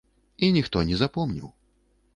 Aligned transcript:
І 0.37 0.49
ніхто 0.55 0.81
не 0.89 0.97
запомніў. 1.03 1.47